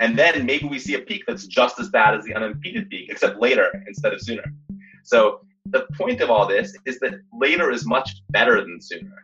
And 0.00 0.18
then 0.18 0.44
maybe 0.44 0.66
we 0.66 0.78
see 0.78 0.94
a 0.94 1.00
peak 1.00 1.22
that's 1.26 1.46
just 1.46 1.78
as 1.78 1.88
bad 1.90 2.14
as 2.14 2.24
the 2.24 2.34
unimpeded 2.34 2.90
peak, 2.90 3.10
except 3.10 3.40
later 3.40 3.70
instead 3.86 4.12
of 4.12 4.20
sooner. 4.20 4.44
So 5.04 5.40
the 5.66 5.86
point 5.96 6.20
of 6.20 6.30
all 6.30 6.46
this 6.46 6.76
is 6.84 6.98
that 7.00 7.14
later 7.32 7.70
is 7.70 7.86
much 7.86 8.22
better 8.30 8.60
than 8.60 8.80
sooner 8.80 9.14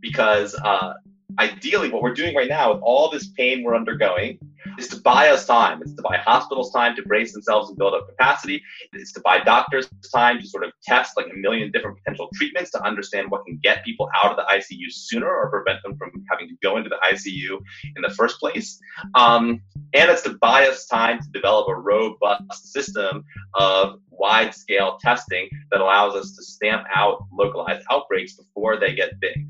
because 0.00 0.54
uh, 0.54 0.94
ideally 1.38 1.90
what 1.90 2.02
we're 2.02 2.14
doing 2.14 2.34
right 2.34 2.48
now 2.48 2.72
with 2.72 2.82
all 2.82 3.10
this 3.10 3.28
pain 3.28 3.62
we're 3.62 3.76
undergoing 3.76 4.38
is 4.78 4.88
to 4.88 5.00
buy 5.00 5.28
us 5.28 5.46
time. 5.46 5.80
It's 5.82 5.94
to 5.94 6.02
buy 6.02 6.18
hospitals 6.18 6.72
time 6.72 6.94
to 6.96 7.02
brace 7.02 7.32
themselves 7.32 7.68
and 7.68 7.78
build 7.78 7.94
up 7.94 8.08
capacity. 8.08 8.62
It's 8.92 9.12
to 9.12 9.20
buy 9.20 9.40
doctors 9.40 9.88
time 10.12 10.40
to 10.40 10.46
sort 10.46 10.64
of 10.64 10.72
test 10.82 11.16
like 11.16 11.26
a 11.32 11.36
million 11.36 11.70
different 11.70 11.98
potential 11.98 12.28
treatments 12.34 12.70
to 12.72 12.82
understand 12.82 13.30
what 13.30 13.44
can 13.46 13.58
get 13.62 13.84
people 13.84 14.08
out 14.22 14.30
of 14.30 14.36
the 14.36 14.44
ICU 14.52 14.90
sooner 14.90 15.28
or 15.28 15.50
prevent 15.50 15.82
them 15.82 15.96
from 15.96 16.10
having 16.30 16.48
to 16.48 16.54
go 16.62 16.76
into 16.76 16.88
the 16.88 16.98
ICU 17.12 17.58
in 17.96 18.02
the 18.02 18.10
first 18.10 18.38
place. 18.38 18.78
Um, 19.14 19.60
and 19.94 20.10
it's 20.10 20.22
to 20.22 20.36
buy 20.40 20.66
us 20.66 20.86
time 20.86 21.20
to 21.20 21.28
develop 21.30 21.68
a 21.68 21.74
robust 21.74 22.72
system 22.72 23.24
of 23.54 24.00
wide 24.10 24.54
scale 24.54 24.98
testing 25.00 25.48
that 25.70 25.80
allows 25.80 26.14
us 26.14 26.34
to 26.36 26.42
stamp 26.42 26.86
out 26.94 27.24
localized 27.32 27.84
outbreaks 27.90 28.34
before 28.34 28.78
they 28.78 28.94
get 28.94 29.18
big. 29.20 29.46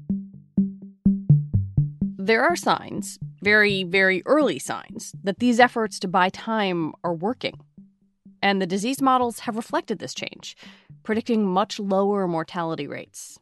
There 2.22 2.44
are 2.44 2.54
signs, 2.54 3.18
very, 3.40 3.82
very 3.82 4.22
early 4.26 4.58
signs, 4.58 5.14
that 5.24 5.38
these 5.38 5.58
efforts 5.58 5.98
to 6.00 6.06
buy 6.06 6.28
time 6.28 6.92
are 7.02 7.14
working. 7.14 7.58
And 8.42 8.60
the 8.60 8.66
disease 8.66 9.00
models 9.00 9.38
have 9.40 9.56
reflected 9.56 10.00
this 10.00 10.12
change, 10.12 10.54
predicting 11.02 11.46
much 11.46 11.80
lower 11.80 12.28
mortality 12.28 12.86
rates. 12.86 13.38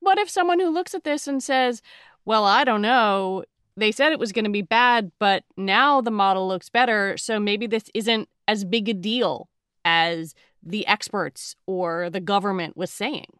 But 0.00 0.18
if 0.18 0.30
someone 0.30 0.60
who 0.60 0.70
looks 0.70 0.94
at 0.94 1.02
this 1.02 1.26
and 1.26 1.42
says, 1.42 1.82
well, 2.24 2.44
I 2.44 2.62
don't 2.62 2.80
know, 2.80 3.42
they 3.76 3.90
said 3.90 4.12
it 4.12 4.20
was 4.20 4.30
going 4.30 4.44
to 4.44 4.52
be 4.52 4.62
bad, 4.62 5.10
but 5.18 5.42
now 5.56 6.00
the 6.00 6.12
model 6.12 6.46
looks 6.46 6.68
better, 6.68 7.16
so 7.16 7.40
maybe 7.40 7.66
this 7.66 7.90
isn't 7.92 8.28
as 8.46 8.64
big 8.64 8.88
a 8.88 8.94
deal 8.94 9.48
as 9.84 10.32
the 10.62 10.86
experts 10.86 11.56
or 11.66 12.08
the 12.08 12.20
government 12.20 12.76
was 12.76 12.92
saying. 12.92 13.32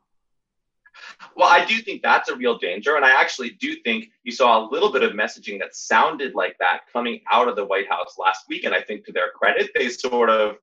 Well, 1.37 1.49
I 1.49 1.65
do 1.65 1.77
think 1.81 2.03
that's 2.03 2.29
a 2.29 2.37
real 2.37 2.59
danger. 2.59 2.97
And 2.97 3.05
I 3.05 3.21
actually 3.21 3.51
do 3.61 3.77
think 3.85 4.07
you 4.25 4.33
saw 4.33 4.61
a 4.61 4.69
little 4.71 4.93
bit 4.93 5.03
of 5.03 5.13
messaging 5.13 5.59
that 5.61 5.75
sounded 5.75 6.35
like 6.35 6.57
that 6.59 6.81
coming 6.93 7.21
out 7.31 7.49
of 7.49 7.57
the 7.57 7.65
White 7.65 7.89
House 7.89 8.17
last 8.19 8.45
week. 8.49 8.65
And 8.65 8.75
I 8.75 8.83
think 8.83 9.05
to 9.07 9.13
their 9.13 9.31
credit, 9.31 9.71
they 9.75 9.89
sort 9.89 10.31
of 10.31 10.57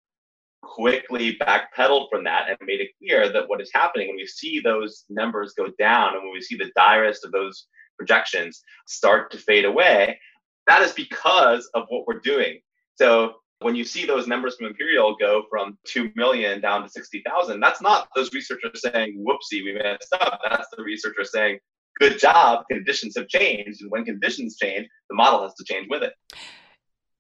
quickly 0.61 1.37
backpedaled 1.37 2.09
from 2.09 2.23
that 2.23 2.49
and 2.49 2.57
made 2.63 2.81
it 2.81 2.89
clear 2.99 3.31
that 3.31 3.47
what 3.47 3.61
is 3.61 3.71
happening 3.73 4.07
when 4.07 4.17
we 4.17 4.25
see 4.25 4.59
those 4.59 5.05
numbers 5.09 5.53
go 5.53 5.67
down 5.79 6.15
and 6.15 6.23
when 6.23 6.33
we 6.33 6.41
see 6.41 6.57
the 6.57 6.71
direst 6.75 7.23
of 7.23 7.31
those 7.31 7.67
projections 7.97 8.61
start 8.85 9.31
to 9.31 9.37
fade 9.37 9.65
away, 9.65 10.19
that 10.67 10.81
is 10.81 10.91
because 10.91 11.69
of 11.73 11.85
what 11.89 12.05
we're 12.05 12.19
doing. 12.19 12.59
So 12.95 13.35
when 13.61 13.75
you 13.75 13.83
see 13.83 14.05
those 14.05 14.27
numbers 14.27 14.55
from 14.55 14.67
Imperial 14.67 15.15
go 15.19 15.43
from 15.49 15.77
2 15.85 16.11
million 16.15 16.61
down 16.61 16.83
to 16.83 16.89
60,000, 16.89 17.59
that's 17.59 17.81
not 17.81 18.07
those 18.15 18.31
researchers 18.33 18.81
saying, 18.81 19.25
whoopsie, 19.25 19.63
we 19.63 19.73
messed 19.73 20.13
up. 20.13 20.39
That's 20.49 20.67
the 20.75 20.83
researchers 20.83 21.31
saying, 21.31 21.59
good 21.99 22.19
job, 22.19 22.65
conditions 22.69 23.15
have 23.17 23.27
changed. 23.27 23.81
And 23.81 23.89
when 23.89 24.05
conditions 24.05 24.57
change, 24.57 24.87
the 25.09 25.15
model 25.15 25.41
has 25.41 25.55
to 25.55 25.63
change 25.63 25.87
with 25.89 26.03
it. 26.03 26.13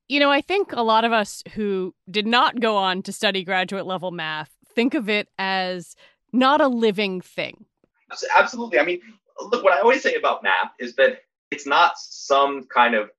You 0.07 0.19
know, 0.19 0.31
I 0.31 0.41
think 0.41 0.71
a 0.71 0.83
lot 0.83 1.03
of 1.03 1.11
us 1.11 1.43
who 1.53 1.93
did 2.09 2.27
not 2.27 2.59
go 2.59 2.77
on 2.77 3.01
to 3.03 3.11
study 3.11 3.43
graduate 3.43 3.85
level 3.85 4.11
math 4.11 4.51
think 4.77 4.93
of 4.93 5.09
it 5.09 5.27
as 5.39 5.95
not 6.31 6.61
a 6.61 6.67
living 6.67 7.19
thing. 7.19 7.65
Absolutely. 8.35 8.77
I 8.77 8.85
mean, 8.85 9.01
look, 9.39 9.63
what 9.63 9.73
I 9.73 9.81
always 9.81 10.03
say 10.03 10.13
about 10.13 10.43
math 10.43 10.69
is 10.79 10.95
that 10.97 11.21
it's 11.49 11.65
not 11.65 11.93
some 11.97 12.67
kind 12.71 12.93
of 12.93 13.09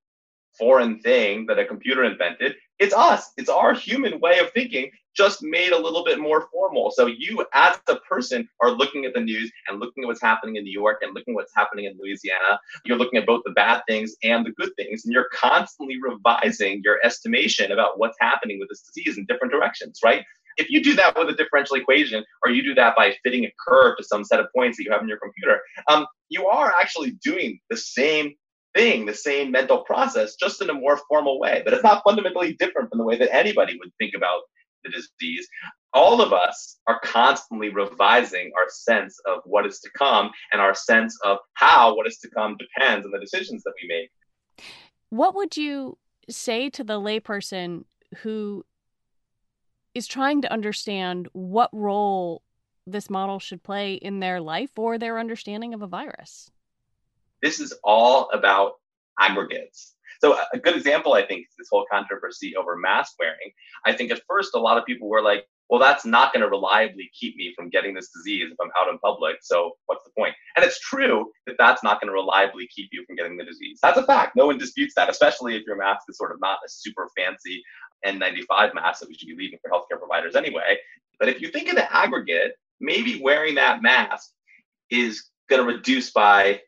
foreign 0.57 1.01
thing 1.01 1.47
that 1.47 1.59
a 1.59 1.65
computer 1.65 2.05
invented. 2.05 2.55
It's 2.79 2.95
us. 2.95 3.33
It's 3.37 3.49
our 3.49 3.75
human 3.75 4.21
way 4.21 4.39
of 4.39 4.53
thinking, 4.53 4.91
just 5.17 5.43
made 5.43 5.73
a 5.73 5.79
little 5.79 6.05
bit 6.05 6.21
more 6.21 6.49
formal. 6.53 6.93
So 6.93 7.07
you, 7.07 7.45
as 7.53 7.77
a 7.89 7.97
person, 7.97 8.49
are 8.61 8.71
looking 8.71 9.05
at 9.05 9.15
the 9.15 9.21
news 9.21 9.51
and 9.67 9.81
looking 9.81 10.05
at 10.05 10.07
what's 10.07 10.23
happening 10.23 10.57
in 10.57 10.65
New 10.65 10.73
York 10.73 10.99
and 11.03 11.13
looking 11.13 11.35
at 11.35 11.37
what's 11.37 11.55
happening 11.55 11.87
in 11.87 11.99
Louisiana. 12.01 12.61
You're 12.85 12.99
looking 12.99 13.19
at 13.19 13.27
both 13.27 13.43
the 13.45 13.51
bad 13.51 13.83
things 13.89 14.15
and 14.23 14.47
the 14.47 14.53
good 14.53 14.71
things, 14.77 15.05
and 15.05 15.13
you're 15.13 15.29
constantly 15.35 15.97
revising 16.01 16.81
your 16.85 17.05
estimation 17.05 17.73
about 17.73 17.99
what's 17.99 18.17
happening 18.21 18.61
with 18.61 18.69
this 18.69 18.83
disease 18.83 19.19
in 19.19 19.27
different 19.27 19.53
directions, 19.53 19.99
right? 20.05 20.25
If 20.57 20.71
you 20.71 20.83
do 20.83 20.95
that 20.95 21.19
with 21.19 21.29
a 21.29 21.35
differential 21.35 21.77
equation, 21.77 22.25
or 22.45 22.53
you 22.53 22.63
do 22.63 22.75
that 22.75 22.95
by 22.97 23.15
fitting 23.25 23.45
a 23.45 23.53
curve 23.67 23.97
to 23.97 24.05
some 24.05 24.25
set 24.25 24.39
of 24.39 24.47
points 24.55 24.77
that 24.77 24.85
you 24.85 24.93
have 24.93 25.03
in 25.03 25.09
your 25.09 25.19
computer, 25.19 25.61
um, 25.89 26.07
you 26.29 26.47
are 26.47 26.73
actually 26.79 27.13
doing 27.25 27.59
the 27.71 27.77
same 27.77 28.35
thing, 28.79 29.07
the 29.07 29.15
same 29.15 29.51
mental 29.51 29.79
process, 29.83 30.37
just 30.37 30.63
in 30.63 30.71
a 30.71 30.75
more 30.75 31.01
formal 31.09 31.41
way. 31.41 31.63
But 31.65 31.75
it's 31.75 31.83
not 31.83 32.03
fundamentally 32.05 32.55
different 32.55 32.89
from 32.89 32.99
the 32.99 33.05
way 33.05 33.19
that 33.19 33.35
anybody 33.35 33.77
would 33.79 33.91
think 33.99 34.13
about 34.17 34.43
the 34.85 34.91
disease. 34.91 35.49
All 35.93 36.23
of 36.23 36.33
us 36.33 36.79
are 36.87 37.01
constantly 37.01 37.71
revising 37.71 38.53
our 38.57 38.69
sense 38.69 39.19
of 39.27 39.41
what 39.45 39.67
is 39.67 39.81
to 39.81 39.91
come, 39.99 40.31
and 40.53 40.61
our 40.61 40.75
sense 40.75 41.19
of 41.25 41.39
how 41.55 41.97
what 41.97 42.07
is 42.07 42.19
to 42.19 42.31
come 42.31 42.57
depends 42.57 43.05
on 43.05 43.11
the 43.11 43.19
decisions 43.19 43.65
that 43.65 43.73
we 43.83 43.89
make. 43.89 44.11
What 45.11 45.35
would 45.35 45.57
you 45.57 45.99
say 46.31 46.71
to 46.71 46.85
the 46.85 47.01
layperson 47.01 47.85
who 48.19 48.65
is 49.95 50.07
trying 50.07 50.43
to 50.43 50.53
understand 50.53 51.29
what 51.33 51.71
role 51.73 52.43
this 52.87 53.11
model 53.11 53.41
should 53.41 53.63
play 53.63 53.95
in 53.95 54.21
their 54.21 54.41
life 54.41 54.71
or 54.79 54.99
their 54.99 55.19
understanding 55.19 55.75
of 55.75 55.83
a 55.83 55.89
virus? 55.89 56.51
This 57.43 57.61
is 57.61 57.75
all 57.85 58.29
about 58.33 58.73
aggregates. 59.19 59.95
So 60.21 60.39
a 60.53 60.59
good 60.59 60.75
example, 60.77 61.13
I 61.13 61.25
think, 61.25 61.43
is 61.43 61.55
this 61.57 61.69
whole 61.71 61.87
controversy 61.91 62.57
over 62.57 62.77
mask 62.77 63.13
wearing. 63.19 63.53
I 63.87 63.93
think 63.93 64.11
at 64.11 64.21
first 64.29 64.55
a 64.55 64.59
lot 64.59 64.77
of 64.77 64.85
people 64.85 65.09
were 65.09 65.23
like, 65.23 65.45
well, 65.71 65.79
that's 65.79 66.07
not 66.07 66.33
going 66.33 66.43
to 66.43 66.49
reliably 66.49 67.11
keep 67.19 67.37
me 67.37 67.53
from 67.55 67.69
getting 67.69 67.95
this 67.95 68.09
disease 68.09 68.51
if 68.51 68.57
I'm 68.61 68.71
out 68.81 68.91
in 68.91 68.99
public. 68.99 69.37
So 69.43 69.73
what's 69.87 70.03
the 70.05 70.11
point? 70.19 70.35
And 70.57 70.65
it's 70.65 70.81
true 70.81 71.31
that 71.47 71.57
that's 71.59 71.85
not 71.85 72.01
going 72.01 72.09
to 72.09 72.15
reliably 72.15 72.69
keep 72.75 72.89
you 72.91 73.05
from 73.07 73.17
getting 73.17 73.37
the 73.37 73.45
disease. 73.45 73.79
That's 73.83 73.99
a 73.99 74.03
fact. 74.03 74.35
No 74.35 74.47
one 74.47 74.59
disputes 74.59 74.95
that, 74.95 75.11
especially 75.11 75.57
if 75.57 75.65
your 75.67 75.77
mask 75.77 76.07
is 76.09 76.17
sort 76.17 76.33
of 76.33 76.41
not 76.41 76.59
a 76.65 76.69
super 76.69 77.09
fancy 77.17 77.63
N95 78.07 78.75
mask 78.75 79.01
that 79.01 79.09
we 79.09 79.15
should 79.15 79.29
be 79.29 79.37
leaving 79.37 79.59
for 79.63 79.71
healthcare 79.71 79.99
providers 79.99 80.37
anyway. 80.37 80.79
But 81.21 81.29
if 81.29 81.43
you 81.43 81.49
think 81.49 81.69
of 81.69 81.75
the 81.75 81.95
aggregate, 81.95 82.53
maybe 82.81 83.21
wearing 83.23 83.57
that 83.57 83.83
mask 83.83 84.31
is 84.91 85.29
going 85.51 85.61
to 85.61 85.71
reduce 85.71 86.11
by 86.11 86.61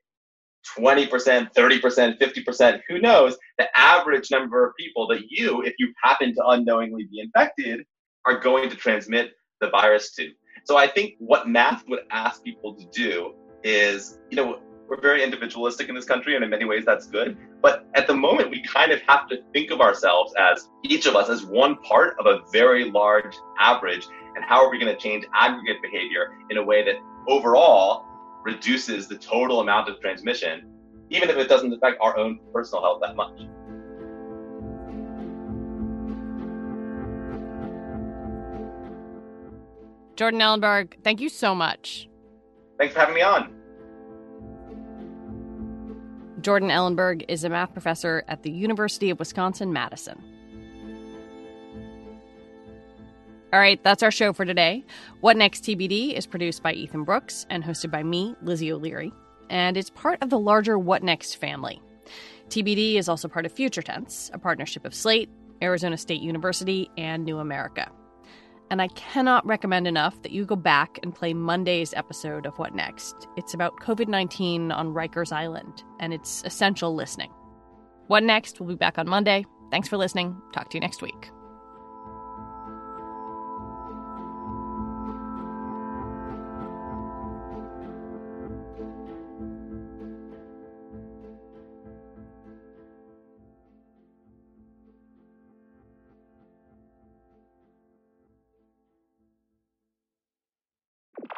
20%, 0.78 1.08
30%, 1.54 2.18
50%, 2.18 2.80
who 2.88 3.00
knows, 3.00 3.36
the 3.58 3.66
average 3.78 4.30
number 4.30 4.66
of 4.66 4.74
people 4.78 5.06
that 5.08 5.22
you, 5.28 5.62
if 5.62 5.74
you 5.78 5.92
happen 6.02 6.34
to 6.34 6.46
unknowingly 6.48 7.08
be 7.10 7.20
infected, 7.20 7.84
are 8.26 8.38
going 8.38 8.68
to 8.68 8.76
transmit 8.76 9.32
the 9.60 9.70
virus 9.70 10.14
to. 10.14 10.30
So 10.64 10.76
I 10.76 10.86
think 10.86 11.14
what 11.18 11.48
math 11.48 11.84
would 11.88 12.00
ask 12.10 12.44
people 12.44 12.74
to 12.74 12.84
do 12.92 13.34
is, 13.62 14.18
you 14.30 14.36
know, 14.36 14.60
we're 14.88 15.00
very 15.00 15.22
individualistic 15.22 15.88
in 15.88 15.94
this 15.94 16.04
country, 16.04 16.34
and 16.34 16.42
in 16.42 16.50
many 16.50 16.64
ways 16.64 16.84
that's 16.84 17.06
good. 17.06 17.36
But 17.62 17.86
at 17.94 18.08
the 18.08 18.14
moment, 18.14 18.50
we 18.50 18.60
kind 18.64 18.90
of 18.90 19.00
have 19.02 19.28
to 19.28 19.38
think 19.52 19.70
of 19.70 19.80
ourselves 19.80 20.34
as 20.36 20.68
each 20.84 21.06
of 21.06 21.14
us 21.14 21.28
as 21.28 21.46
one 21.46 21.76
part 21.76 22.16
of 22.18 22.26
a 22.26 22.40
very 22.52 22.90
large 22.90 23.36
average. 23.58 24.04
And 24.34 24.44
how 24.44 24.64
are 24.64 24.70
we 24.70 24.80
going 24.80 24.92
to 24.92 25.00
change 25.00 25.24
aggregate 25.32 25.80
behavior 25.80 26.32
in 26.50 26.56
a 26.56 26.62
way 26.62 26.84
that 26.84 26.96
overall 27.28 28.04
reduces 28.44 29.08
the 29.08 29.16
total 29.16 29.60
amount 29.60 29.88
of 29.88 30.00
transmission, 30.00 30.72
even 31.10 31.28
if 31.28 31.36
it 31.36 31.48
doesn't 31.48 31.72
affect 31.72 31.98
our 32.00 32.16
own 32.16 32.40
personal 32.52 32.82
health 32.82 33.00
that 33.02 33.16
much. 33.16 33.40
Jordan 40.16 40.40
Ellenberg, 40.40 41.02
thank 41.02 41.20
you 41.20 41.30
so 41.30 41.54
much. 41.54 42.08
Thanks 42.78 42.92
for 42.92 43.00
having 43.00 43.14
me 43.14 43.22
on. 43.22 43.54
Jordan 46.42 46.70
Ellenberg 46.70 47.24
is 47.28 47.44
a 47.44 47.48
math 47.48 47.72
professor 47.72 48.24
at 48.28 48.42
the 48.42 48.50
University 48.50 49.10
of 49.10 49.18
Wisconsin 49.18 49.72
Madison. 49.72 50.22
All 53.52 53.58
right, 53.58 53.82
that's 53.82 54.04
our 54.04 54.12
show 54.12 54.32
for 54.32 54.44
today. 54.44 54.84
What 55.22 55.36
Next 55.36 55.64
TBD 55.64 56.14
is 56.14 56.24
produced 56.24 56.62
by 56.62 56.72
Ethan 56.72 57.02
Brooks 57.02 57.46
and 57.50 57.64
hosted 57.64 57.90
by 57.90 58.04
me, 58.04 58.36
Lizzie 58.42 58.72
O'Leary, 58.72 59.12
and 59.48 59.76
it's 59.76 59.90
part 59.90 60.22
of 60.22 60.30
the 60.30 60.38
larger 60.38 60.78
What 60.78 61.02
Next 61.02 61.34
family. 61.34 61.82
TBD 62.48 62.94
is 62.94 63.08
also 63.08 63.26
part 63.26 63.46
of 63.46 63.52
Future 63.52 63.82
Tense, 63.82 64.30
a 64.32 64.38
partnership 64.38 64.84
of 64.84 64.94
Slate, 64.94 65.28
Arizona 65.60 65.96
State 65.96 66.22
University, 66.22 66.90
and 66.96 67.24
New 67.24 67.38
America. 67.38 67.90
And 68.70 68.80
I 68.80 68.86
cannot 68.88 69.44
recommend 69.44 69.88
enough 69.88 70.22
that 70.22 70.30
you 70.30 70.44
go 70.44 70.54
back 70.54 71.00
and 71.02 71.12
play 71.12 71.34
Monday's 71.34 71.92
episode 71.94 72.46
of 72.46 72.56
What 72.56 72.72
Next. 72.72 73.26
It's 73.36 73.52
about 73.52 73.80
COVID 73.80 74.06
19 74.06 74.70
on 74.70 74.94
Rikers 74.94 75.32
Island, 75.32 75.82
and 75.98 76.14
it's 76.14 76.44
essential 76.44 76.94
listening. 76.94 77.32
What 78.06 78.22
Next 78.22 78.60
will 78.60 78.68
be 78.68 78.76
back 78.76 78.96
on 78.96 79.08
Monday. 79.08 79.44
Thanks 79.72 79.88
for 79.88 79.96
listening. 79.96 80.40
Talk 80.52 80.70
to 80.70 80.76
you 80.76 80.80
next 80.80 81.02
week. 81.02 81.30